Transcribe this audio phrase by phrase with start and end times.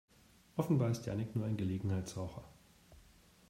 [0.55, 2.43] Offenbar ist Jannick nur ein Gelegenheitsraucher.